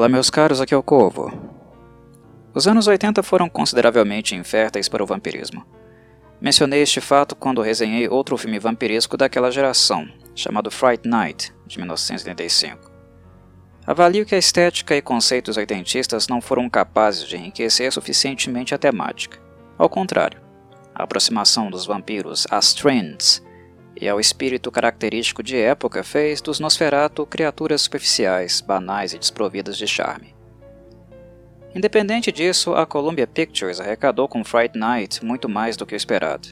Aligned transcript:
Olá, 0.00 0.08
meus 0.08 0.30
caros, 0.30 0.62
aqui 0.62 0.72
é 0.72 0.76
o 0.78 0.82
Corvo. 0.82 1.30
Os 2.54 2.66
anos 2.66 2.86
80 2.86 3.22
foram 3.22 3.50
consideravelmente 3.50 4.34
inférteis 4.34 4.88
para 4.88 5.02
o 5.02 5.06
vampirismo. 5.06 5.62
Mencionei 6.40 6.80
este 6.80 7.02
fato 7.02 7.36
quando 7.36 7.60
resenhei 7.60 8.08
outro 8.08 8.34
filme 8.38 8.58
vampiresco 8.58 9.14
daquela 9.18 9.50
geração, 9.50 10.08
chamado 10.34 10.70
Fright 10.70 11.06
Night, 11.06 11.52
de 11.66 11.76
1985. 11.76 12.90
Avalio 13.86 14.24
que 14.24 14.34
a 14.34 14.38
estética 14.38 14.96
e 14.96 15.02
conceitos 15.02 15.58
oitentistas 15.58 16.28
não 16.28 16.40
foram 16.40 16.70
capazes 16.70 17.28
de 17.28 17.36
enriquecer 17.36 17.92
suficientemente 17.92 18.74
a 18.74 18.78
temática. 18.78 19.38
Ao 19.76 19.90
contrário, 19.90 20.40
a 20.94 21.02
aproximação 21.02 21.70
dos 21.70 21.84
vampiros 21.84 22.46
às 22.50 22.72
trends 22.72 23.42
e 24.00 24.08
ao 24.08 24.18
espírito 24.18 24.70
característico 24.70 25.42
de 25.42 25.56
época 25.56 26.02
fez 26.02 26.40
dos 26.40 26.58
Nosferatu 26.58 27.26
criaturas 27.26 27.82
superficiais, 27.82 28.62
banais 28.62 29.12
e 29.12 29.18
desprovidas 29.18 29.76
de 29.76 29.86
charme. 29.86 30.34
Independente 31.74 32.32
disso, 32.32 32.74
a 32.74 32.86
Columbia 32.86 33.26
Pictures 33.26 33.78
arrecadou 33.78 34.26
com 34.26 34.42
Fright 34.42 34.76
Night 34.76 35.24
muito 35.24 35.48
mais 35.48 35.76
do 35.76 35.84
que 35.84 35.94
o 35.94 35.96
esperado. 35.96 36.48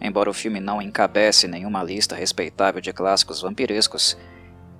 Embora 0.00 0.30
o 0.30 0.34
filme 0.34 0.58
não 0.58 0.80
encabece 0.80 1.46
nenhuma 1.46 1.82
lista 1.82 2.16
respeitável 2.16 2.80
de 2.80 2.92
clássicos 2.92 3.42
vampirescos, 3.42 4.16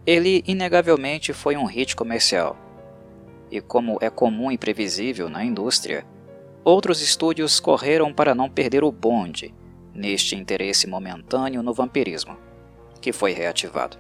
ele 0.07 0.43
inegavelmente 0.46 1.33
foi 1.33 1.57
um 1.57 1.66
hit 1.66 1.95
comercial. 1.95 2.57
E 3.51 3.60
como 3.60 3.98
é 4.01 4.09
comum 4.09 4.51
e 4.51 4.59
previsível 4.59 5.29
na 5.29 5.45
indústria, 5.45 6.05
outros 6.65 7.01
estúdios 7.01 7.60
correram 7.60 8.12
para 8.12 8.35
não 8.35 8.51
perder 8.51 8.83
o 8.83 8.91
bonde 8.91 9.55
neste 9.97 10.37
interesse 10.37 10.87
momentâneo 10.87 11.63
no 11.63 11.73
vampirismo, 11.73 12.37
que 13.01 13.13
foi 13.13 13.33
reativado. 13.33 13.97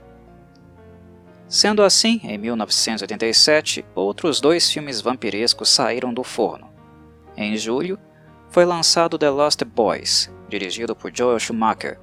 Sendo 1.48 1.82
assim, 1.82 2.20
em 2.24 2.36
1987, 2.36 3.84
outros 3.94 4.40
dois 4.40 4.70
filmes 4.70 5.00
vampirescos 5.00 5.68
saíram 5.68 6.12
do 6.12 6.24
forno. 6.24 6.68
Em 7.36 7.56
julho, 7.56 7.98
foi 8.50 8.64
lançado 8.64 9.18
The 9.18 9.30
Lost 9.30 9.62
Boys, 9.64 10.30
dirigido 10.48 10.94
por 10.96 11.14
Joel 11.14 11.38
Schumacher, 11.38 11.98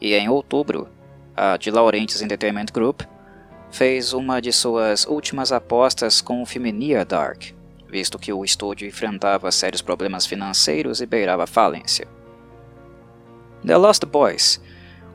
e 0.00 0.14
em 0.14 0.28
outubro, 0.28 0.88
a 1.36 1.56
De 1.56 1.70
Laurentiis 1.70 2.22
Entertainment 2.22 2.66
Group 2.72 3.02
fez 3.70 4.12
uma 4.12 4.40
de 4.40 4.52
suas 4.52 5.06
últimas 5.06 5.52
apostas 5.52 6.20
com 6.20 6.42
o 6.42 6.46
filme 6.46 6.72
Near 6.72 7.04
Dark, 7.04 7.44
visto 7.88 8.18
que 8.18 8.32
o 8.32 8.44
estúdio 8.44 8.88
enfrentava 8.88 9.50
sérios 9.52 9.82
problemas 9.82 10.26
financeiros 10.26 11.00
e 11.00 11.06
beirava 11.06 11.46
falência. 11.46 12.08
The 13.64 13.76
Lost 13.76 14.04
Boys 14.04 14.60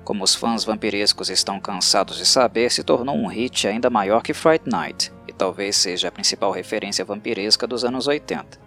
como 0.06 0.24
os 0.24 0.36
fãs 0.36 0.64
vampirescos 0.64 1.32
estão 1.32 1.60
cansados 1.60 2.18
de 2.18 2.26
saber, 2.28 2.72
se 2.72 2.84
tornou 2.84 3.16
um 3.16 3.26
hit 3.26 3.68
ainda 3.68 3.90
maior 3.90 4.22
que 4.22 4.36
Fright 4.36 4.70
Night, 4.70 5.12
e 5.28 5.34
talvez 5.34 5.76
seja 5.76 6.08
a 6.08 6.12
principal 6.12 6.52
referência 6.52 7.04
vampiresca 7.04 7.66
dos 7.66 7.84
anos 7.84 8.08
80. 8.08 8.60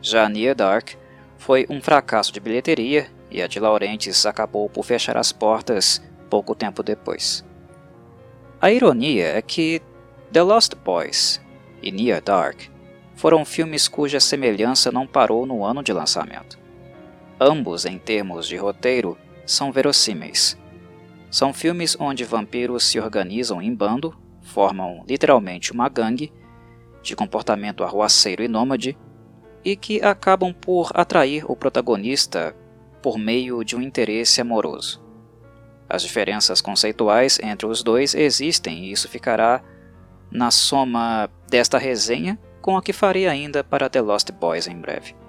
Já 0.00 0.28
Near 0.28 0.54
Dark 0.54 0.90
foi 1.36 1.66
um 1.68 1.82
fracasso 1.82 2.32
de 2.32 2.38
bilheteria 2.38 3.08
e 3.28 3.42
a 3.42 3.48
de 3.48 3.58
Laurentiis 3.58 4.24
acabou 4.24 4.70
por 4.70 4.84
fechar 4.84 5.16
as 5.16 5.32
portas 5.32 6.00
pouco 6.30 6.54
tempo 6.54 6.82
depois. 6.82 7.44
A 8.60 8.70
ironia 8.70 9.36
é 9.36 9.42
que 9.42 9.82
The 10.32 10.42
Lost 10.42 10.74
Boys 10.76 11.40
e 11.82 11.90
Near 11.90 12.22
Dark 12.22 12.60
foram 13.16 13.44
filmes 13.44 13.88
cuja 13.88 14.20
semelhança 14.20 14.92
não 14.92 15.08
parou 15.08 15.44
no 15.44 15.64
ano 15.64 15.82
de 15.82 15.92
lançamento. 15.92 16.61
Ambos, 17.44 17.84
em 17.84 17.98
termos 17.98 18.46
de 18.46 18.56
roteiro, 18.56 19.18
são 19.44 19.72
verossímeis. 19.72 20.56
São 21.28 21.52
filmes 21.52 21.96
onde 21.98 22.22
vampiros 22.22 22.84
se 22.84 23.00
organizam 23.00 23.60
em 23.60 23.74
bando, 23.74 24.16
formam 24.42 25.02
literalmente 25.08 25.72
uma 25.72 25.88
gangue, 25.88 26.32
de 27.02 27.16
comportamento 27.16 27.82
arruaceiro 27.82 28.44
e 28.44 28.48
nômade, 28.48 28.96
e 29.64 29.74
que 29.74 30.00
acabam 30.00 30.54
por 30.54 30.92
atrair 30.94 31.44
o 31.50 31.56
protagonista 31.56 32.54
por 33.02 33.18
meio 33.18 33.64
de 33.64 33.74
um 33.74 33.82
interesse 33.82 34.40
amoroso. 34.40 35.02
As 35.88 36.02
diferenças 36.02 36.60
conceituais 36.60 37.40
entre 37.42 37.66
os 37.66 37.82
dois 37.82 38.14
existem 38.14 38.84
e 38.84 38.92
isso 38.92 39.08
ficará 39.08 39.60
na 40.30 40.52
soma 40.52 41.28
desta 41.50 41.76
resenha 41.76 42.38
com 42.60 42.76
a 42.76 42.82
que 42.82 42.92
farei 42.92 43.26
ainda 43.26 43.64
para 43.64 43.90
The 43.90 44.00
Lost 44.00 44.30
Boys 44.30 44.68
em 44.68 44.76
breve. 44.76 45.21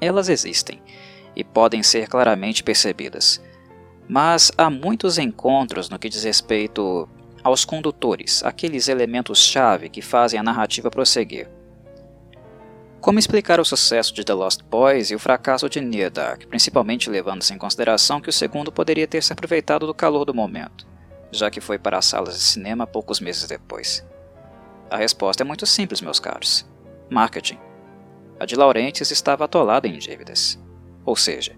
Elas 0.00 0.28
existem, 0.28 0.82
e 1.36 1.44
podem 1.44 1.82
ser 1.82 2.08
claramente 2.08 2.62
percebidas. 2.62 3.42
Mas 4.08 4.50
há 4.56 4.70
muitos 4.70 5.18
encontros 5.18 5.88
no 5.88 5.98
que 5.98 6.08
diz 6.08 6.24
respeito 6.24 7.08
aos 7.44 7.64
condutores, 7.64 8.42
aqueles 8.44 8.88
elementos-chave 8.88 9.88
que 9.88 10.02
fazem 10.02 10.40
a 10.40 10.42
narrativa 10.42 10.90
prosseguir. 10.90 11.48
Como 13.00 13.18
explicar 13.18 13.60
o 13.60 13.64
sucesso 13.64 14.12
de 14.12 14.24
The 14.24 14.32
Lost 14.32 14.62
Boys 14.62 15.10
e 15.10 15.14
o 15.14 15.18
fracasso 15.18 15.68
de 15.68 15.80
Near 15.80 16.10
Dark, 16.10 16.46
principalmente 16.46 17.08
levando-se 17.08 17.54
em 17.54 17.58
consideração 17.58 18.20
que 18.20 18.28
o 18.28 18.32
segundo 18.32 18.72
poderia 18.72 19.06
ter 19.06 19.22
se 19.22 19.32
aproveitado 19.32 19.86
do 19.86 19.94
calor 19.94 20.24
do 20.24 20.34
momento, 20.34 20.86
já 21.30 21.50
que 21.50 21.60
foi 21.60 21.78
para 21.78 21.98
as 21.98 22.06
salas 22.06 22.34
de 22.34 22.42
cinema 22.42 22.86
poucos 22.86 23.20
meses 23.20 23.46
depois? 23.46 24.04
A 24.90 24.96
resposta 24.96 25.42
é 25.42 25.46
muito 25.46 25.66
simples, 25.66 26.00
meus 26.00 26.18
caros: 26.18 26.66
marketing. 27.08 27.65
A 28.38 28.44
de 28.44 28.54
Laurentiis 28.54 29.10
estava 29.10 29.44
atolada 29.44 29.88
em 29.88 29.98
dívidas. 29.98 30.58
Ou 31.04 31.16
seja, 31.16 31.56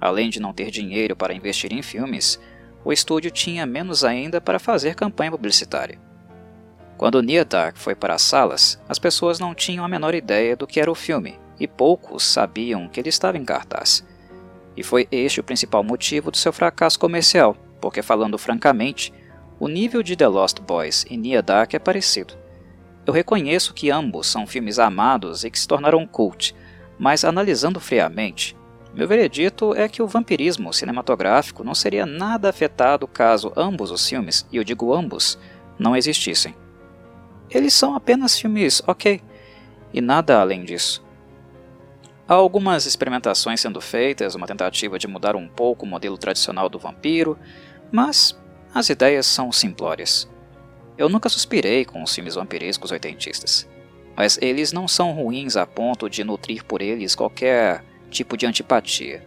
além 0.00 0.30
de 0.30 0.40
não 0.40 0.52
ter 0.52 0.70
dinheiro 0.70 1.16
para 1.16 1.34
investir 1.34 1.72
em 1.72 1.82
filmes, 1.82 2.38
o 2.84 2.92
estúdio 2.92 3.30
tinha 3.30 3.66
menos 3.66 4.04
ainda 4.04 4.40
para 4.40 4.58
fazer 4.58 4.94
campanha 4.94 5.30
publicitária. 5.30 5.98
Quando 6.96 7.22
Near 7.22 7.46
foi 7.74 7.94
para 7.94 8.14
as 8.14 8.22
salas, 8.22 8.80
as 8.88 8.98
pessoas 8.98 9.38
não 9.38 9.54
tinham 9.54 9.84
a 9.84 9.88
menor 9.88 10.14
ideia 10.14 10.54
do 10.54 10.66
que 10.66 10.80
era 10.80 10.90
o 10.90 10.94
filme, 10.94 11.38
e 11.58 11.66
poucos 11.66 12.24
sabiam 12.24 12.88
que 12.88 13.00
ele 13.00 13.08
estava 13.08 13.38
em 13.38 13.44
cartaz. 13.44 14.06
E 14.76 14.82
foi 14.82 15.08
este 15.10 15.40
o 15.40 15.44
principal 15.44 15.82
motivo 15.82 16.30
do 16.30 16.36
seu 16.36 16.52
fracasso 16.52 16.98
comercial, 16.98 17.56
porque 17.80 18.02
falando 18.02 18.38
francamente, 18.38 19.12
o 19.58 19.66
nível 19.66 20.02
de 20.02 20.14
The 20.14 20.28
Lost 20.28 20.60
Boys 20.60 21.04
e 21.10 21.16
Near 21.16 21.44
é 21.72 21.78
parecido. 21.78 22.34
Eu 23.10 23.14
reconheço 23.14 23.74
que 23.74 23.90
ambos 23.90 24.28
são 24.28 24.46
filmes 24.46 24.78
amados 24.78 25.42
e 25.42 25.50
que 25.50 25.58
se 25.58 25.66
tornaram 25.66 26.06
cult, 26.06 26.54
mas 26.96 27.24
analisando 27.24 27.80
friamente, 27.80 28.56
meu 28.94 29.08
veredito 29.08 29.74
é 29.74 29.88
que 29.88 30.00
o 30.00 30.06
vampirismo 30.06 30.72
cinematográfico 30.72 31.64
não 31.64 31.74
seria 31.74 32.06
nada 32.06 32.48
afetado 32.48 33.08
caso 33.08 33.52
ambos 33.56 33.90
os 33.90 34.08
filmes, 34.08 34.46
e 34.52 34.58
eu 34.58 34.62
digo 34.62 34.94
ambos, 34.94 35.36
não 35.76 35.96
existissem. 35.96 36.54
Eles 37.50 37.74
são 37.74 37.96
apenas 37.96 38.38
filmes 38.38 38.80
ok, 38.86 39.20
e 39.92 40.00
nada 40.00 40.40
além 40.40 40.64
disso. 40.64 41.04
Há 42.28 42.34
algumas 42.34 42.86
experimentações 42.86 43.60
sendo 43.60 43.80
feitas, 43.80 44.36
uma 44.36 44.46
tentativa 44.46 45.00
de 45.00 45.08
mudar 45.08 45.34
um 45.34 45.48
pouco 45.48 45.84
o 45.84 45.88
modelo 45.88 46.16
tradicional 46.16 46.68
do 46.68 46.78
vampiro, 46.78 47.36
mas 47.90 48.40
as 48.72 48.88
ideias 48.88 49.26
são 49.26 49.50
simplórias. 49.50 50.30
Eu 51.00 51.08
nunca 51.08 51.30
suspirei 51.30 51.82
com 51.86 52.02
os 52.02 52.14
filmes 52.14 52.34
vampirescos 52.34 52.90
oitentistas, 52.90 53.66
mas 54.14 54.38
eles 54.42 54.70
não 54.70 54.86
são 54.86 55.12
ruins 55.12 55.56
a 55.56 55.66
ponto 55.66 56.10
de 56.10 56.22
nutrir 56.22 56.62
por 56.62 56.82
eles 56.82 57.14
qualquer 57.14 57.82
tipo 58.10 58.36
de 58.36 58.44
antipatia. 58.44 59.26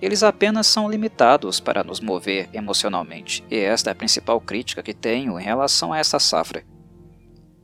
Eles 0.00 0.22
apenas 0.22 0.66
são 0.66 0.90
limitados 0.90 1.60
para 1.60 1.84
nos 1.84 2.00
mover 2.00 2.48
emocionalmente, 2.54 3.44
e 3.50 3.58
esta 3.58 3.90
é 3.90 3.92
a 3.92 3.94
principal 3.94 4.40
crítica 4.40 4.82
que 4.82 4.94
tenho 4.94 5.38
em 5.38 5.42
relação 5.42 5.92
a 5.92 5.98
essa 5.98 6.18
safra. 6.18 6.64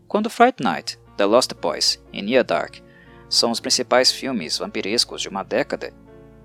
Quando 0.06 0.28
Fright 0.28 0.62
Night, 0.62 0.98
The 1.16 1.24
Lost 1.24 1.54
Boys 1.54 2.04
e 2.12 2.20
Near 2.20 2.44
Dark 2.44 2.76
são 3.30 3.50
os 3.50 3.58
principais 3.58 4.12
filmes 4.12 4.58
vampirescos 4.58 5.22
de 5.22 5.30
uma 5.30 5.42
década, 5.42 5.94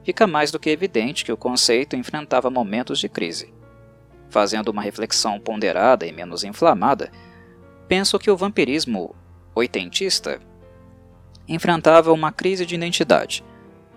fica 0.06 0.26
mais 0.26 0.50
do 0.50 0.58
que 0.58 0.70
evidente 0.70 1.26
que 1.26 1.32
o 1.34 1.36
conceito 1.36 1.98
enfrentava 1.98 2.50
momentos 2.50 3.00
de 3.00 3.10
crise. 3.10 3.59
Fazendo 4.30 4.70
uma 4.70 4.82
reflexão 4.82 5.40
ponderada 5.40 6.06
e 6.06 6.12
menos 6.12 6.44
inflamada, 6.44 7.12
penso 7.88 8.20
que 8.20 8.30
o 8.30 8.38
vampirismo 8.38 9.16
oitentista 9.56 10.40
enfrentava 11.48 12.14
uma 12.14 12.32
crise 12.32 12.66
de 12.66 12.76
identidade, 12.76 13.44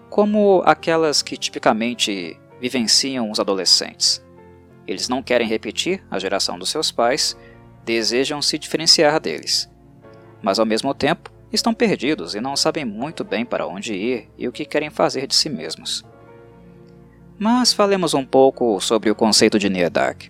como 0.09 0.63
aquelas 0.65 1.21
que 1.21 1.37
tipicamente 1.37 2.39
vivenciam 2.61 3.31
os 3.31 3.39
adolescentes. 3.39 4.25
Eles 4.87 5.09
não 5.09 5.23
querem 5.23 5.47
repetir 5.47 6.03
a 6.11 6.19
geração 6.19 6.59
dos 6.59 6.71
seus 6.71 6.91
pais, 6.91 7.37
desejam 7.85 8.41
se 8.41 8.59
diferenciar 8.59 9.21
deles. 9.21 9.71
Mas 10.41 10.59
ao 10.59 10.67
mesmo 10.67 10.95
tempo, 10.95 11.31
estão 11.53 11.75
perdidos 11.75 12.35
e 12.35 12.41
não 12.41 12.57
sabem 12.57 12.85
muito 12.85 13.23
bem 13.23 13.45
para 13.45 13.67
onde 13.67 13.95
ir 13.95 14.31
e 14.39 14.49
o 14.49 14.53
que 14.53 14.65
querem 14.65 14.91
fazer 14.91 15.27
de 15.27 15.35
si 15.35 15.51
mesmos. 15.51 16.03
Mas 17.45 17.73
falemos 17.73 18.15
um 18.15 18.25
pouco 18.25 18.81
sobre 18.81 19.11
o 19.11 19.17
conceito 19.17 19.59
de 19.59 19.69
Near 19.69 19.91
Dark. 19.91 20.27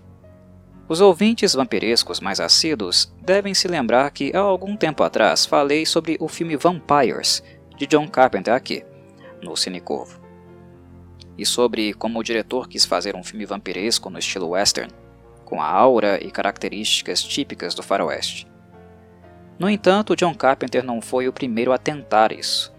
Os 0.89 1.03
ouvintes 1.03 1.53
vampirescos 1.53 2.21
mais 2.21 2.41
assíduos 2.41 3.15
devem 3.21 3.53
se 3.53 3.69
lembrar 3.69 4.11
que 4.13 4.35
há 4.35 4.39
algum 4.39 4.75
tempo 4.75 5.03
atrás 5.03 5.45
falei 5.45 5.85
sobre 5.85 6.17
o 6.19 6.27
filme 6.27 6.57
Vampires, 6.57 7.43
de 7.77 7.87
John 7.87 8.09
Carpenter 8.09 8.55
aqui 8.55 8.83
no 9.43 9.55
Cinecorvo. 9.55 10.23
E 11.37 11.45
sobre 11.45 11.93
como 11.93 12.19
o 12.19 12.23
diretor 12.23 12.67
quis 12.67 12.87
fazer 12.87 13.15
um 13.15 13.23
filme 13.23 13.45
vampiresco 13.45 14.09
no 14.09 14.19
estilo 14.19 14.49
western, 14.49 14.91
com 15.45 15.61
a 15.61 15.69
aura 15.69 16.19
e 16.19 16.31
características 16.31 17.23
típicas 17.23 17.75
do 17.75 17.83
faroeste. 17.83 18.47
No 19.59 19.69
entanto, 19.69 20.17
John 20.17 20.35
Carpenter 20.35 20.83
não 20.83 21.03
foi 21.03 21.29
o 21.29 21.33
primeiro 21.33 21.75
a 21.75 21.79
tentar 21.79 22.33
isso. 22.33 22.75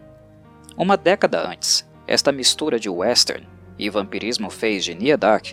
Uma 0.75 0.97
década 0.97 1.47
antes, 1.47 1.87
esta 2.07 2.31
mistura 2.31 2.79
de 2.79 2.89
western 2.89 3.52
e 3.77 3.89
vampirismo 3.89 4.49
fez 4.49 4.83
de 4.83 4.93
Nia 4.93 5.17
Dark 5.17 5.47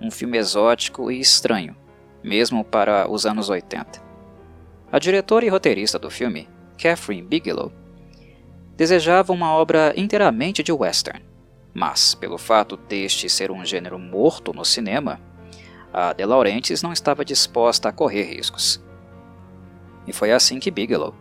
um 0.00 0.10
filme 0.10 0.38
exótico 0.38 1.10
e 1.10 1.20
estranho, 1.20 1.76
mesmo 2.22 2.64
para 2.64 3.10
os 3.10 3.24
anos 3.26 3.48
80. 3.48 4.02
A 4.90 4.98
diretora 4.98 5.44
e 5.44 5.48
roteirista 5.48 5.98
do 5.98 6.10
filme, 6.10 6.48
Catherine 6.80 7.22
Bigelow, 7.22 7.72
desejava 8.76 9.32
uma 9.32 9.52
obra 9.52 9.94
inteiramente 9.96 10.62
de 10.62 10.70
western, 10.70 11.24
mas, 11.72 12.14
pelo 12.14 12.38
fato 12.38 12.76
deste 12.76 13.28
ser 13.28 13.50
um 13.50 13.64
gênero 13.64 13.98
morto 13.98 14.52
no 14.52 14.64
cinema, 14.64 15.20
a 15.92 16.12
De 16.12 16.24
Laurentiis 16.24 16.82
não 16.82 16.92
estava 16.92 17.24
disposta 17.24 17.88
a 17.88 17.92
correr 17.92 18.22
riscos. 18.24 18.82
E 20.06 20.12
foi 20.12 20.32
assim 20.32 20.58
que 20.58 20.70
Bigelow, 20.70 21.14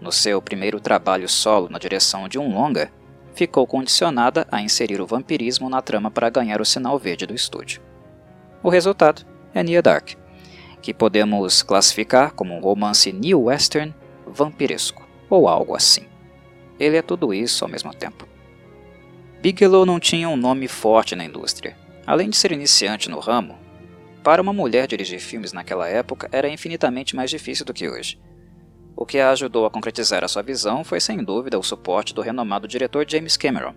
no 0.00 0.12
seu 0.12 0.40
primeiro 0.40 0.80
trabalho 0.80 1.28
solo 1.28 1.68
na 1.68 1.78
direção 1.78 2.28
de 2.28 2.38
um 2.38 2.52
longa, 2.52 2.92
ficou 3.40 3.66
condicionada 3.66 4.46
a 4.52 4.60
inserir 4.60 5.00
o 5.00 5.06
vampirismo 5.06 5.70
na 5.70 5.80
trama 5.80 6.10
para 6.10 6.28
ganhar 6.28 6.60
o 6.60 6.64
sinal 6.64 6.98
verde 6.98 7.24
do 7.24 7.34
estúdio. 7.34 7.80
O 8.62 8.68
resultado 8.68 9.24
é 9.54 9.62
Nia 9.62 9.80
Dark, 9.80 10.10
que 10.82 10.92
podemos 10.92 11.62
classificar 11.62 12.34
como 12.34 12.54
um 12.54 12.60
romance 12.60 13.10
new 13.10 13.44
western 13.44 13.94
vampiresco, 14.26 15.08
ou 15.30 15.48
algo 15.48 15.74
assim. 15.74 16.02
Ele 16.78 16.98
é 16.98 17.02
tudo 17.02 17.32
isso 17.32 17.64
ao 17.64 17.70
mesmo 17.70 17.94
tempo. 17.94 18.28
Bigelow 19.40 19.86
não 19.86 19.98
tinha 19.98 20.28
um 20.28 20.36
nome 20.36 20.68
forte 20.68 21.16
na 21.16 21.24
indústria. 21.24 21.74
Além 22.06 22.28
de 22.28 22.36
ser 22.36 22.52
iniciante 22.52 23.08
no 23.08 23.20
ramo, 23.20 23.56
para 24.22 24.42
uma 24.42 24.52
mulher 24.52 24.86
dirigir 24.86 25.18
filmes 25.18 25.54
naquela 25.54 25.88
época 25.88 26.28
era 26.30 26.46
infinitamente 26.46 27.16
mais 27.16 27.30
difícil 27.30 27.64
do 27.64 27.72
que 27.72 27.88
hoje. 27.88 28.20
O 29.00 29.06
que 29.06 29.18
a 29.18 29.30
ajudou 29.30 29.64
a 29.64 29.70
concretizar 29.70 30.22
a 30.22 30.28
sua 30.28 30.42
visão 30.42 30.84
foi 30.84 31.00
sem 31.00 31.24
dúvida 31.24 31.58
o 31.58 31.62
suporte 31.62 32.12
do 32.14 32.20
renomado 32.20 32.68
diretor 32.68 33.06
James 33.08 33.34
Cameron, 33.34 33.74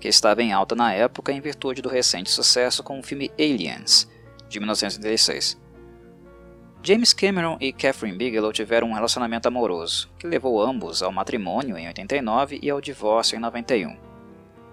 que 0.00 0.08
estava 0.08 0.42
em 0.42 0.52
alta 0.52 0.74
na 0.74 0.92
época 0.92 1.30
em 1.30 1.40
virtude 1.40 1.80
do 1.80 1.88
recente 1.88 2.28
sucesso 2.28 2.82
com 2.82 2.98
o 2.98 3.02
filme 3.02 3.30
Aliens, 3.38 4.10
de 4.48 4.58
1936. 4.58 5.56
James 6.82 7.12
Cameron 7.12 7.56
e 7.60 7.72
Catherine 7.72 8.18
Bigelow 8.18 8.52
tiveram 8.52 8.88
um 8.88 8.94
relacionamento 8.94 9.46
amoroso, 9.46 10.10
que 10.18 10.26
levou 10.26 10.60
ambos 10.60 11.04
ao 11.04 11.12
matrimônio 11.12 11.78
em 11.78 11.86
89 11.86 12.58
e 12.60 12.68
ao 12.68 12.80
divórcio 12.80 13.36
em 13.36 13.40
91. 13.40 13.96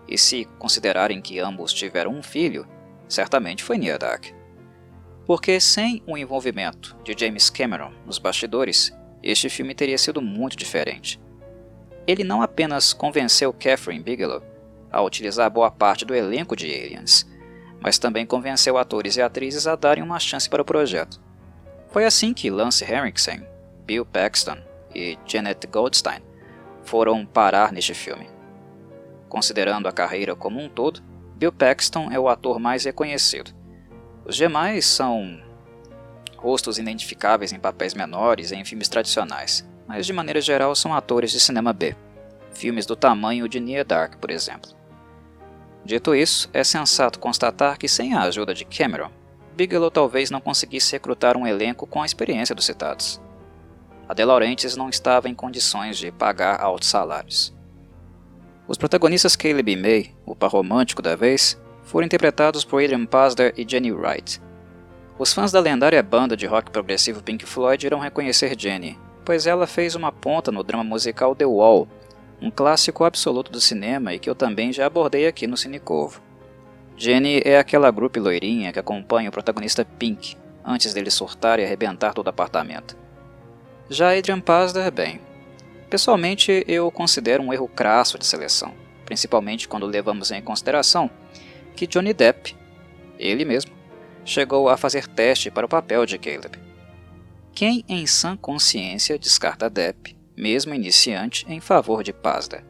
E 0.07 0.17
se 0.17 0.45
considerarem 0.57 1.21
que 1.21 1.37
ambos 1.37 1.71
tiveram 1.71 2.11
um 2.11 2.23
filho, 2.23 2.67
certamente 3.07 3.63
foi 3.63 3.77
Near 3.77 3.99
Dark. 3.99 4.25
Porque 5.27 5.59
sem 5.59 6.01
o 6.07 6.17
envolvimento 6.17 6.97
de 7.03 7.15
James 7.15 7.51
Cameron 7.51 7.93
nos 8.03 8.17
bastidores, 8.17 8.91
este 9.23 9.49
filme 9.49 9.75
teria 9.75 9.97
sido 9.97 10.21
muito 10.21 10.55
diferente. 10.55 11.19
Ele 12.07 12.23
não 12.23 12.41
apenas 12.41 12.93
convenceu 12.93 13.53
Catherine 13.53 14.03
Bigelow 14.03 14.41
a 14.91 15.01
utilizar 15.01 15.49
boa 15.49 15.71
parte 15.71 16.03
do 16.03 16.15
elenco 16.15 16.55
de 16.55 16.65
Aliens, 16.65 17.25
mas 17.79 17.97
também 17.97 18.25
convenceu 18.25 18.77
atores 18.77 19.15
e 19.15 19.21
atrizes 19.21 19.67
a 19.67 19.75
darem 19.75 20.03
uma 20.03 20.19
chance 20.19 20.49
para 20.49 20.61
o 20.61 20.65
projeto. 20.65 21.21
Foi 21.89 22.05
assim 22.05 22.33
que 22.33 22.49
Lance 22.49 22.83
Henriksen, 22.83 23.45
Bill 23.85 24.05
Paxton 24.05 24.57
e 24.93 25.17
Janet 25.25 25.65
Goldstein 25.67 26.21
foram 26.83 27.25
parar 27.25 27.71
neste 27.71 27.93
filme. 27.93 28.29
Considerando 29.29 29.87
a 29.87 29.91
carreira 29.91 30.35
como 30.35 30.59
um 30.59 30.67
todo, 30.67 31.01
Bill 31.35 31.51
Paxton 31.51 32.11
é 32.11 32.19
o 32.19 32.27
ator 32.27 32.59
mais 32.59 32.83
reconhecido. 32.83 33.51
Os 34.25 34.35
demais 34.35 34.85
são 34.85 35.41
rostos 36.41 36.77
identificáveis 36.77 37.53
em 37.53 37.59
papéis 37.59 37.93
menores 37.93 38.51
e 38.51 38.55
em 38.55 38.65
filmes 38.65 38.89
tradicionais, 38.89 39.67
mas 39.87 40.05
de 40.05 40.13
maneira 40.13 40.41
geral 40.41 40.75
são 40.75 40.93
atores 40.93 41.31
de 41.31 41.39
cinema 41.39 41.71
B, 41.71 41.95
filmes 42.53 42.85
do 42.85 42.95
tamanho 42.95 43.47
de 43.47 43.59
Near 43.59 43.85
Dark, 43.85 44.15
por 44.17 44.31
exemplo. 44.31 44.71
Dito 45.85 46.15
isso, 46.15 46.49
é 46.53 46.63
sensato 46.63 47.19
constatar 47.19 47.77
que 47.77 47.87
sem 47.87 48.13
a 48.13 48.23
ajuda 48.23 48.53
de 48.53 48.65
Cameron, 48.65 49.11
Bigelow 49.55 49.91
talvez 49.91 50.31
não 50.31 50.41
conseguisse 50.41 50.93
recrutar 50.93 51.37
um 51.37 51.45
elenco 51.45 51.85
com 51.85 52.01
a 52.01 52.05
experiência 52.05 52.55
dos 52.55 52.65
citados. 52.65 53.21
A 54.07 54.13
De 54.13 54.23
Laurentiis 54.23 54.75
não 54.75 54.89
estava 54.89 55.29
em 55.29 55.35
condições 55.35 55.97
de 55.97 56.11
pagar 56.11 56.59
altos 56.59 56.89
salários. 56.89 57.53
Os 58.67 58.77
protagonistas 58.77 59.35
Caleb 59.35 59.71
e 59.71 59.75
May, 59.75 60.15
o 60.25 60.35
par 60.35 60.49
romântico 60.49 61.01
da 61.01 61.15
vez, 61.15 61.59
foram 61.83 62.05
interpretados 62.05 62.63
por 62.63 62.81
Adrian 62.81 63.05
Pasdar 63.05 63.53
e 63.57 63.67
Jenny 63.67 63.91
Wright. 63.91 64.41
Os 65.21 65.33
fãs 65.33 65.51
da 65.51 65.59
lendária 65.59 66.01
banda 66.01 66.35
de 66.35 66.47
rock 66.47 66.71
progressivo 66.71 67.21
Pink 67.21 67.45
Floyd 67.45 67.85
irão 67.85 67.99
reconhecer 67.99 68.59
Jenny, 68.59 68.97
pois 69.23 69.45
ela 69.45 69.67
fez 69.67 69.93
uma 69.93 70.11
ponta 70.11 70.51
no 70.51 70.63
drama 70.63 70.83
musical 70.83 71.35
The 71.35 71.45
Wall, 71.45 71.87
um 72.41 72.49
clássico 72.49 73.03
absoluto 73.03 73.51
do 73.51 73.61
cinema 73.61 74.15
e 74.15 74.17
que 74.17 74.27
eu 74.27 74.33
também 74.33 74.73
já 74.73 74.87
abordei 74.87 75.27
aqui 75.27 75.45
no 75.45 75.55
Cinecovo. 75.55 76.19
Jenny 76.97 77.39
é 77.45 77.59
aquela 77.59 77.91
grupo 77.91 78.19
loirinha 78.19 78.73
que 78.73 78.79
acompanha 78.79 79.29
o 79.29 79.31
protagonista 79.31 79.85
Pink 79.85 80.35
antes 80.65 80.91
dele 80.91 81.11
surtar 81.11 81.59
e 81.59 81.63
arrebentar 81.63 82.15
todo 82.15 82.25
o 82.25 82.31
apartamento. 82.31 82.97
Já 83.91 84.17
Adrian 84.17 84.41
Pasdar, 84.41 84.91
bem, 84.91 85.21
Pessoalmente, 85.87 86.65
eu 86.67 86.89
considero 86.89 87.43
um 87.43 87.53
erro 87.53 87.67
crasso 87.67 88.17
de 88.17 88.25
seleção, 88.25 88.73
principalmente 89.05 89.67
quando 89.67 89.85
levamos 89.85 90.31
em 90.31 90.41
consideração 90.41 91.11
que 91.75 91.85
Johnny 91.85 92.11
Depp, 92.11 92.55
ele 93.19 93.45
mesmo, 93.45 93.80
chegou 94.23 94.69
a 94.69 94.77
fazer 94.77 95.07
teste 95.07 95.49
para 95.51 95.65
o 95.65 95.69
papel 95.69 96.05
de 96.05 96.17
Caleb. 96.17 96.59
Quem 97.53 97.83
em 97.87 98.05
sã 98.07 98.37
consciência 98.37 99.19
descarta 99.19 99.69
Depp, 99.69 100.17
mesmo 100.35 100.73
iniciante, 100.73 101.45
em 101.49 101.59
favor 101.59 102.03
de 102.03 102.13
Pazda? 102.13 102.63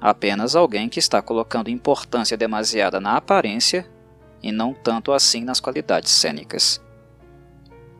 Apenas 0.00 0.54
alguém 0.54 0.88
que 0.88 0.98
está 0.98 1.20
colocando 1.20 1.70
importância 1.70 2.36
demasiada 2.36 3.00
na 3.00 3.16
aparência 3.16 3.88
e 4.42 4.52
não 4.52 4.72
tanto 4.72 5.12
assim 5.12 5.42
nas 5.42 5.60
qualidades 5.60 6.12
cênicas. 6.12 6.80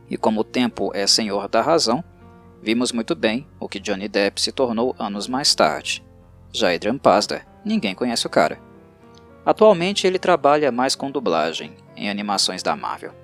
E 0.09 0.17
como 0.17 0.41
o 0.41 0.45
tempo 0.45 0.91
é 0.95 1.07
senhor 1.07 1.49
da 1.49 1.61
razão, 1.61 2.05
Vimos 2.61 2.91
muito 2.93 3.15
bem 3.15 3.47
o 3.61 3.69
que 3.69 3.79
Johnny 3.79 4.09
Depp 4.09 4.41
se 4.41 4.51
tornou 4.51 4.95
anos 4.99 5.29
mais 5.29 5.55
tarde. 5.55 6.05
Já 6.53 6.75
Adrian 6.75 6.99
Pasdar, 6.99 7.47
ninguém 7.65 7.95
conhece 7.95 8.27
o 8.27 8.31
cara. 8.31 8.61
Atualmente 9.49 10.07
ele 10.07 10.19
trabalha 10.19 10.71
mais 10.71 10.95
com 10.95 11.11
dublagem, 11.11 11.73
em 11.97 12.11
animações 12.11 12.63
da 12.63 12.77
Marvel. 12.77 13.15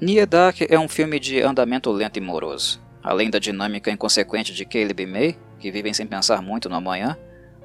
Nia 0.00 0.24
Dark 0.24 0.60
é 0.60 0.78
um 0.78 0.86
filme 0.86 1.18
de 1.18 1.42
andamento 1.42 1.90
lento 1.90 2.18
e 2.18 2.20
moroso. 2.20 2.80
Além 3.02 3.28
da 3.28 3.40
dinâmica 3.40 3.90
inconsequente 3.90 4.54
de 4.54 4.64
Caleb 4.64 5.02
e 5.02 5.06
May, 5.06 5.38
que 5.58 5.72
vivem 5.72 5.92
sem 5.92 6.06
pensar 6.06 6.40
muito 6.40 6.68
no 6.68 6.76
amanhã, 6.76 7.18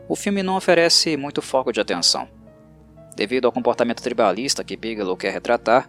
o 0.09 0.15
filme 0.15 0.41
não 0.41 0.57
oferece 0.57 1.15
muito 1.15 1.43
foco 1.43 1.71
de 1.71 1.79
atenção. 1.79 2.27
Devido 3.15 3.45
ao 3.45 3.51
comportamento 3.51 4.01
tribalista 4.01 4.63
que 4.63 4.75
Bigelow 4.75 5.15
quer 5.15 5.31
retratar, 5.31 5.87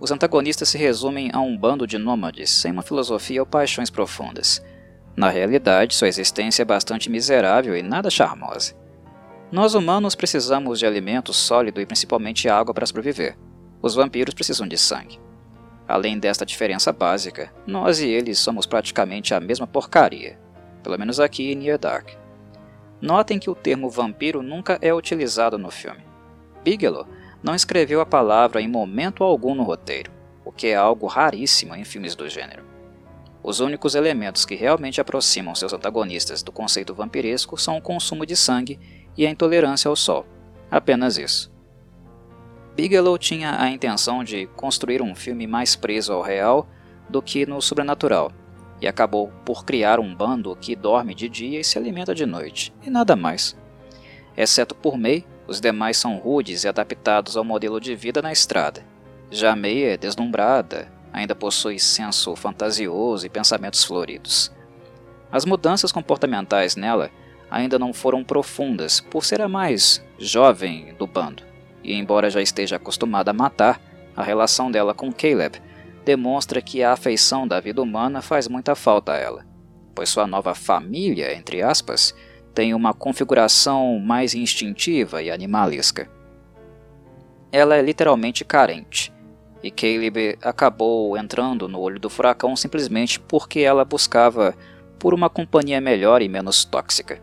os 0.00 0.10
antagonistas 0.10 0.70
se 0.70 0.78
resumem 0.78 1.28
a 1.30 1.40
um 1.40 1.54
bando 1.54 1.86
de 1.86 1.98
nômades 1.98 2.48
sem 2.52 2.72
uma 2.72 2.80
filosofia 2.80 3.42
ou 3.42 3.46
paixões 3.46 3.90
profundas. 3.90 4.64
Na 5.14 5.28
realidade, 5.28 5.94
sua 5.94 6.08
existência 6.08 6.62
é 6.62 6.64
bastante 6.64 7.10
miserável 7.10 7.76
e 7.76 7.82
nada 7.82 8.08
charmosa. 8.08 8.82
Nós 9.54 9.76
humanos 9.76 10.16
precisamos 10.16 10.80
de 10.80 10.84
alimento 10.84 11.32
sólido 11.32 11.80
e 11.80 11.86
principalmente 11.86 12.48
água 12.48 12.74
para 12.74 12.84
sobreviver. 12.86 13.38
Os 13.80 13.94
vampiros 13.94 14.34
precisam 14.34 14.66
de 14.66 14.76
sangue. 14.76 15.20
Além 15.86 16.18
desta 16.18 16.44
diferença 16.44 16.92
básica, 16.92 17.54
nós 17.64 18.00
e 18.00 18.08
eles 18.08 18.40
somos 18.40 18.66
praticamente 18.66 19.32
a 19.32 19.38
mesma 19.38 19.64
porcaria, 19.64 20.40
pelo 20.82 20.98
menos 20.98 21.20
aqui 21.20 21.52
em 21.52 21.54
Near 21.54 21.78
Dark. 21.78 22.08
Notem 23.00 23.38
que 23.38 23.48
o 23.48 23.54
termo 23.54 23.88
vampiro 23.88 24.42
nunca 24.42 24.76
é 24.82 24.92
utilizado 24.92 25.56
no 25.56 25.70
filme. 25.70 26.04
Bigelow 26.64 27.06
não 27.40 27.54
escreveu 27.54 28.00
a 28.00 28.06
palavra 28.06 28.60
em 28.60 28.66
momento 28.66 29.22
algum 29.22 29.54
no 29.54 29.62
roteiro, 29.62 30.10
o 30.44 30.50
que 30.50 30.66
é 30.66 30.74
algo 30.74 31.06
raríssimo 31.06 31.76
em 31.76 31.84
filmes 31.84 32.16
do 32.16 32.28
gênero. 32.28 32.64
Os 33.40 33.60
únicos 33.60 33.94
elementos 33.94 34.44
que 34.44 34.56
realmente 34.56 35.00
aproximam 35.00 35.54
seus 35.54 35.72
antagonistas 35.72 36.42
do 36.42 36.50
conceito 36.50 36.92
vampiresco 36.92 37.56
são 37.56 37.76
o 37.76 37.80
consumo 37.80 38.26
de 38.26 38.34
sangue 38.34 38.80
e 39.16 39.26
a 39.26 39.30
intolerância 39.30 39.88
ao 39.88 39.96
sol. 39.96 40.26
Apenas 40.70 41.18
isso. 41.18 41.52
Bigelow 42.74 43.16
tinha 43.16 43.60
a 43.60 43.70
intenção 43.70 44.24
de 44.24 44.46
construir 44.56 45.00
um 45.00 45.14
filme 45.14 45.46
mais 45.46 45.76
preso 45.76 46.12
ao 46.12 46.22
real 46.22 46.66
do 47.08 47.22
que 47.22 47.46
no 47.46 47.62
sobrenatural, 47.62 48.32
e 48.80 48.88
acabou 48.88 49.32
por 49.44 49.64
criar 49.64 50.00
um 50.00 50.14
bando 50.14 50.56
que 50.56 50.74
dorme 50.74 51.14
de 51.14 51.28
dia 51.28 51.60
e 51.60 51.64
se 51.64 51.78
alimenta 51.78 52.14
de 52.14 52.26
noite, 52.26 52.74
e 52.82 52.90
nada 52.90 53.14
mais. 53.14 53.56
Exceto 54.36 54.74
por 54.74 54.98
May, 54.98 55.24
os 55.46 55.60
demais 55.60 55.96
são 55.96 56.16
rudes 56.16 56.64
e 56.64 56.68
adaptados 56.68 57.36
ao 57.36 57.44
modelo 57.44 57.80
de 57.80 57.94
vida 57.94 58.20
na 58.20 58.32
estrada. 58.32 58.84
Já 59.30 59.54
May 59.54 59.84
é 59.84 59.96
deslumbrada, 59.96 60.90
ainda 61.12 61.34
possui 61.34 61.78
senso 61.78 62.34
fantasioso 62.34 63.24
e 63.24 63.30
pensamentos 63.30 63.84
floridos. 63.84 64.52
As 65.30 65.44
mudanças 65.44 65.92
comportamentais 65.92 66.74
nela 66.74 67.10
ainda 67.50 67.78
não 67.78 67.92
foram 67.92 68.24
profundas, 68.24 69.00
por 69.00 69.24
ser 69.24 69.40
a 69.40 69.48
mais 69.48 70.04
jovem 70.18 70.94
do 70.98 71.06
bando, 71.06 71.42
e 71.82 71.94
embora 71.94 72.30
já 72.30 72.40
esteja 72.40 72.76
acostumada 72.76 73.30
a 73.30 73.34
matar, 73.34 73.80
a 74.16 74.22
relação 74.22 74.70
dela 74.70 74.94
com 74.94 75.12
Caleb 75.12 75.60
demonstra 76.04 76.60
que 76.60 76.82
a 76.82 76.92
afeição 76.92 77.48
da 77.48 77.60
vida 77.60 77.82
humana 77.82 78.20
faz 78.20 78.46
muita 78.48 78.74
falta 78.74 79.12
a 79.12 79.16
ela. 79.16 79.44
pois 79.94 80.08
sua 80.08 80.26
nova 80.26 80.54
família, 80.54 81.32
entre 81.34 81.62
aspas, 81.62 82.14
tem 82.52 82.74
uma 82.74 82.92
configuração 82.92 83.98
mais 84.00 84.34
instintiva 84.34 85.22
e 85.22 85.30
animalesca. 85.30 86.10
Ela 87.52 87.76
é 87.76 87.82
literalmente 87.82 88.44
carente, 88.44 89.12
e 89.62 89.70
Caleb 89.70 90.36
acabou 90.42 91.16
entrando 91.16 91.68
no 91.68 91.80
olho 91.80 91.98
do 91.98 92.10
furacão 92.10 92.54
simplesmente 92.54 93.18
porque 93.18 93.60
ela 93.60 93.84
buscava 93.84 94.54
por 94.98 95.14
uma 95.14 95.30
companhia 95.30 95.80
melhor 95.80 96.20
e 96.20 96.28
menos 96.28 96.64
tóxica. 96.64 97.22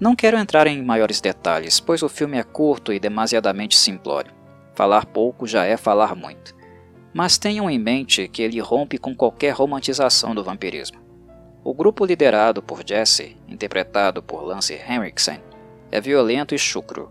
Não 0.00 0.14
quero 0.14 0.38
entrar 0.38 0.68
em 0.68 0.80
maiores 0.80 1.20
detalhes, 1.20 1.80
pois 1.80 2.02
o 2.02 2.08
filme 2.08 2.38
é 2.38 2.44
curto 2.44 2.92
e 2.92 3.00
demasiadamente 3.00 3.76
simplório. 3.76 4.32
Falar 4.72 5.06
pouco 5.06 5.44
já 5.44 5.64
é 5.64 5.76
falar 5.76 6.14
muito. 6.14 6.54
Mas 7.12 7.36
tenham 7.36 7.68
em 7.68 7.80
mente 7.80 8.28
que 8.28 8.42
ele 8.42 8.60
rompe 8.60 8.96
com 8.96 9.12
qualquer 9.12 9.50
romantização 9.50 10.36
do 10.36 10.44
vampirismo. 10.44 11.00
O 11.64 11.74
grupo 11.74 12.04
liderado 12.04 12.62
por 12.62 12.82
Jesse, 12.86 13.36
interpretado 13.48 14.22
por 14.22 14.44
Lance 14.44 14.74
Henriksen, 14.74 15.40
é 15.90 16.00
violento 16.00 16.54
e 16.54 16.58
chucro. 16.58 17.10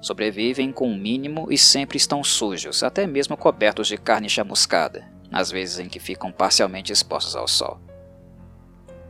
Sobrevivem 0.00 0.72
com 0.72 0.90
o 0.90 0.96
mínimo 0.96 1.48
e 1.50 1.58
sempre 1.58 1.98
estão 1.98 2.24
sujos, 2.24 2.82
até 2.82 3.06
mesmo 3.06 3.36
cobertos 3.36 3.86
de 3.86 3.98
carne 3.98 4.30
chamuscada, 4.30 5.04
nas 5.30 5.50
vezes 5.50 5.78
em 5.78 5.88
que 5.90 6.00
ficam 6.00 6.32
parcialmente 6.32 6.90
expostos 6.90 7.36
ao 7.36 7.46
sol. 7.46 7.78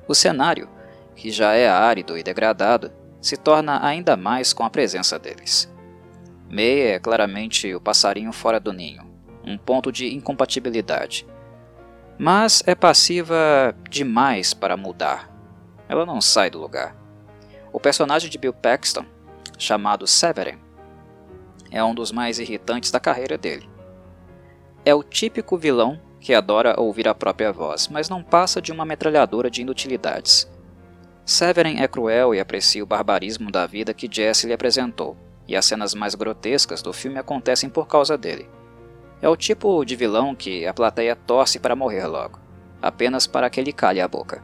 O 0.09 0.15
cenário, 0.15 0.69
que 1.19 1.31
já 1.31 1.53
é 1.53 1.69
árido 1.69 2.17
e 2.17 2.23
degradado, 2.23 2.91
se 3.21 3.37
torna 3.37 3.85
ainda 3.87 4.17
mais 4.17 4.55
com 4.55 4.65
a 4.65 4.71
presença 4.71 5.19
deles. 5.19 5.71
May 6.49 6.81
é 6.81 6.99
claramente 6.99 7.75
o 7.75 7.81
passarinho 7.81 8.33
fora 8.33 8.59
do 8.59 8.73
ninho, 8.73 9.03
um 9.45 9.59
ponto 9.59 9.93
de 9.93 10.15
incompatibilidade 10.15 11.27
mas 12.19 12.65
é 12.67 12.75
passiva 12.75 13.75
demais 13.89 14.53
para 14.53 14.77
mudar. 14.77 15.31
Ela 15.89 16.05
não 16.05 16.21
sai 16.21 16.51
do 16.51 16.59
lugar. 16.59 16.97
O 17.73 17.79
personagem 17.79 18.29
de 18.29 18.37
Bill 18.37 18.53
Paxton, 18.53 19.05
chamado 19.57 20.07
Severin, 20.07 20.59
é 21.71 21.83
um 21.85 21.95
dos 21.95 22.11
mais 22.11 22.41
irritantes 22.41 22.91
da 22.91 22.99
carreira 22.99 23.39
dele. 23.39 23.69
É 24.85 24.93
o 24.95 25.03
típico 25.03 25.57
vilão 25.57 26.01
que 26.19 26.35
adora 26.35 26.81
ouvir 26.81 27.07
a 27.07 27.15
própria 27.15 27.53
voz, 27.53 27.87
mas 27.87 28.09
não 28.09 28.23
passa 28.23 28.61
de 28.61 28.73
uma 28.73 28.85
metralhadora 28.85 29.49
de 29.49 29.63
inutilidades. 29.63 30.51
Severin 31.29 31.81
é 31.81 31.87
cruel 31.87 32.35
e 32.35 32.41
aprecia 32.41 32.83
o 32.83 32.87
barbarismo 32.87 33.53
da 33.53 33.67
vida 33.67 33.93
que 33.93 34.09
Jesse 34.11 34.47
lhe 34.47 34.53
apresentou, 34.55 35.15
e 35.47 35.55
as 35.55 35.67
cenas 35.67 35.93
mais 35.93 36.15
grotescas 36.15 36.81
do 36.81 36.91
filme 36.91 37.19
acontecem 37.19 37.69
por 37.69 37.87
causa 37.87 38.17
dele. 38.17 38.49
É 39.21 39.29
o 39.29 39.37
tipo 39.37 39.85
de 39.85 39.95
vilão 39.95 40.35
que 40.35 40.67
a 40.67 40.73
plateia 40.73 41.15
torce 41.15 41.59
para 41.59 41.77
morrer 41.77 42.07
logo, 42.07 42.39
apenas 42.81 43.27
para 43.27 43.51
que 43.51 43.61
ele 43.61 43.75
calhe 43.75 44.01
a 44.01 44.09
boca. 44.09 44.43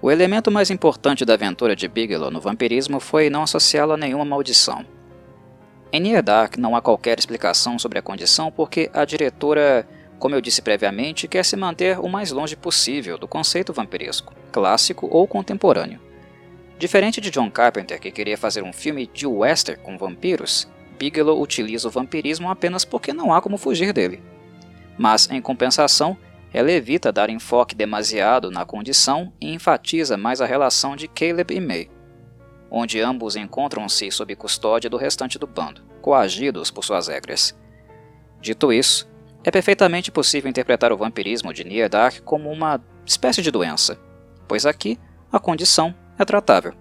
O 0.00 0.10
elemento 0.10 0.50
mais 0.50 0.70
importante 0.70 1.22
da 1.22 1.34
aventura 1.34 1.76
de 1.76 1.86
Bigelow 1.86 2.30
no 2.30 2.40
vampirismo 2.40 2.98
foi 2.98 3.28
não 3.28 3.42
associá-lo 3.42 3.92
a 3.92 3.96
nenhuma 3.98 4.24
maldição. 4.24 4.86
Em 5.92 6.00
Near 6.00 6.22
Dark 6.22 6.56
não 6.56 6.74
há 6.74 6.80
qualquer 6.80 7.18
explicação 7.18 7.78
sobre 7.78 7.98
a 7.98 8.02
condição 8.02 8.50
porque 8.50 8.90
a 8.90 9.04
diretora, 9.04 9.86
como 10.18 10.34
eu 10.34 10.40
disse 10.40 10.62
previamente, 10.62 11.28
quer 11.28 11.44
se 11.44 11.56
manter 11.56 11.98
o 11.98 12.08
mais 12.08 12.30
longe 12.32 12.56
possível 12.56 13.18
do 13.18 13.28
conceito 13.28 13.72
vampiresco, 13.72 14.34
clássico 14.50 15.08
ou 15.10 15.26
contemporâneo. 15.26 16.00
Diferente 16.78 17.20
de 17.20 17.30
John 17.30 17.50
Carpenter, 17.50 18.00
que 18.00 18.10
queria 18.10 18.36
fazer 18.36 18.62
um 18.62 18.72
filme 18.72 19.08
de 19.12 19.26
western 19.26 19.80
com 19.82 19.96
vampiros, 19.96 20.68
Bigelow 20.98 21.40
utiliza 21.40 21.88
o 21.88 21.90
vampirismo 21.90 22.50
apenas 22.50 22.84
porque 22.84 23.12
não 23.12 23.32
há 23.32 23.40
como 23.40 23.58
fugir 23.58 23.92
dele. 23.92 24.22
Mas, 24.98 25.30
em 25.30 25.40
compensação, 25.40 26.16
ela 26.52 26.72
evita 26.72 27.12
dar 27.12 27.28
enfoque 27.28 27.74
demasiado 27.74 28.50
na 28.50 28.64
condição 28.64 29.32
e 29.40 29.52
enfatiza 29.52 30.16
mais 30.16 30.40
a 30.40 30.46
relação 30.46 30.96
de 30.96 31.06
Caleb 31.08 31.54
e 31.54 31.60
May, 31.60 31.90
onde 32.70 33.00
ambos 33.00 33.36
encontram-se 33.36 34.10
sob 34.10 34.34
custódia 34.36 34.88
do 34.88 34.96
restante 34.96 35.38
do 35.38 35.46
bando, 35.46 35.82
coagidos 36.00 36.70
por 36.70 36.82
suas 36.82 37.08
regras. 37.08 37.54
Dito 38.40 38.72
isso, 38.72 39.08
é 39.46 39.50
perfeitamente 39.52 40.10
possível 40.10 40.50
interpretar 40.50 40.92
o 40.92 40.96
vampirismo 40.96 41.54
de 41.54 41.62
Near 41.62 41.88
Dark 41.88 42.20
como 42.24 42.50
uma 42.50 42.82
espécie 43.06 43.40
de 43.40 43.52
doença, 43.52 43.96
pois 44.48 44.66
aqui 44.66 44.98
a 45.30 45.38
condição 45.38 45.94
é 46.18 46.24
tratável. 46.24 46.74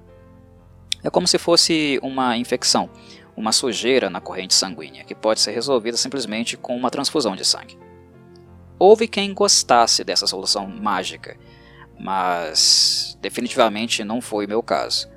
É 1.03 1.09
como 1.11 1.27
se 1.27 1.37
fosse 1.37 1.99
uma 2.01 2.35
infecção, 2.35 2.89
uma 3.37 3.51
sujeira 3.51 4.09
na 4.09 4.19
corrente 4.19 4.55
sanguínea, 4.55 5.03
que 5.03 5.13
pode 5.13 5.41
ser 5.41 5.51
resolvida 5.51 5.95
simplesmente 5.95 6.57
com 6.57 6.75
uma 6.75 6.89
transfusão 6.89 7.35
de 7.35 7.45
sangue. 7.45 7.77
Houve 8.79 9.07
quem 9.07 9.31
gostasse 9.31 10.03
dessa 10.03 10.25
solução 10.25 10.67
mágica, 10.67 11.37
mas 11.99 13.15
definitivamente 13.21 14.03
não 14.03 14.19
foi 14.21 14.47
meu 14.47 14.63
caso. 14.63 15.07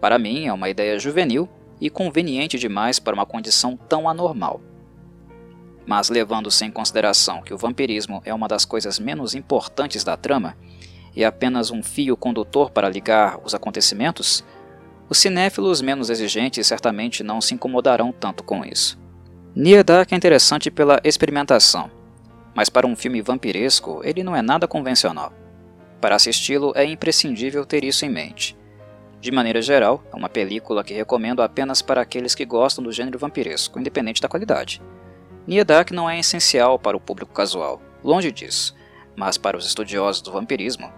Para 0.00 0.18
mim, 0.18 0.48
é 0.48 0.52
uma 0.52 0.68
ideia 0.68 0.98
juvenil 0.98 1.48
e 1.80 1.88
conveniente 1.88 2.58
demais 2.58 2.98
para 2.98 3.14
uma 3.14 3.24
condição 3.24 3.76
tão 3.76 4.08
anormal. 4.08 4.60
Mas 5.88 6.10
levando-se 6.10 6.66
em 6.66 6.70
consideração 6.70 7.40
que 7.40 7.54
o 7.54 7.56
vampirismo 7.56 8.20
é 8.22 8.34
uma 8.34 8.46
das 8.46 8.66
coisas 8.66 8.98
menos 8.98 9.34
importantes 9.34 10.04
da 10.04 10.18
trama 10.18 10.54
e 11.16 11.24
apenas 11.24 11.70
um 11.70 11.82
fio 11.82 12.14
condutor 12.14 12.70
para 12.70 12.90
ligar 12.90 13.40
os 13.42 13.54
acontecimentos, 13.54 14.44
os 15.08 15.16
cinéfilos 15.16 15.80
menos 15.80 16.10
exigentes 16.10 16.66
certamente 16.66 17.24
não 17.24 17.40
se 17.40 17.54
incomodarão 17.54 18.12
tanto 18.12 18.44
com 18.44 18.62
isso. 18.66 18.98
Near 19.56 19.82
Dark 19.82 20.12
é 20.12 20.14
interessante 20.14 20.70
pela 20.70 21.00
experimentação, 21.02 21.90
mas 22.54 22.68
para 22.68 22.86
um 22.86 22.94
filme 22.94 23.22
vampiresco 23.22 24.02
ele 24.04 24.22
não 24.22 24.36
é 24.36 24.42
nada 24.42 24.68
convencional. 24.68 25.32
Para 26.02 26.16
assisti-lo 26.16 26.70
é 26.76 26.84
imprescindível 26.84 27.64
ter 27.64 27.82
isso 27.82 28.04
em 28.04 28.10
mente. 28.10 28.54
De 29.22 29.32
maneira 29.32 29.62
geral, 29.62 30.04
é 30.12 30.14
uma 30.14 30.28
película 30.28 30.84
que 30.84 30.92
recomendo 30.92 31.40
apenas 31.40 31.80
para 31.80 32.02
aqueles 32.02 32.34
que 32.34 32.44
gostam 32.44 32.84
do 32.84 32.92
gênero 32.92 33.18
vampiresco, 33.18 33.80
independente 33.80 34.20
da 34.20 34.28
qualidade. 34.28 34.82
Near 35.48 35.64
Dark 35.64 35.92
não 35.92 36.10
é 36.10 36.18
essencial 36.18 36.78
para 36.78 36.94
o 36.94 37.00
público 37.00 37.32
casual, 37.32 37.80
longe 38.04 38.30
disso, 38.30 38.76
mas 39.16 39.38
para 39.38 39.56
os 39.56 39.66
estudiosos 39.66 40.20
do 40.20 40.30
vampirismo. 40.30 40.92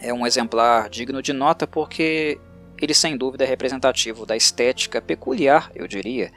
É 0.00 0.14
um 0.14 0.26
exemplar 0.26 0.88
digno 0.88 1.20
de 1.20 1.34
nota 1.34 1.66
porque 1.66 2.40
ele 2.80 2.94
sem 2.94 3.18
dúvida 3.18 3.44
é 3.44 3.46
representativo 3.46 4.24
da 4.24 4.34
estética 4.34 5.02
peculiar, 5.02 5.70
eu 5.74 5.86
diria, 5.86 6.32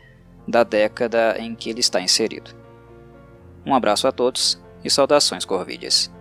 da 0.45 0.65
década 0.65 1.37
em 1.39 1.55
que 1.55 1.69
ele 1.69 1.79
está 1.79 2.01
inserido. 2.01 2.53
Um 3.65 3.73
abraço 3.73 4.05
a 4.05 4.11
todos 4.11 4.61
e 4.83 4.89
saudações 4.89 5.45
corvídeas. 5.45 6.11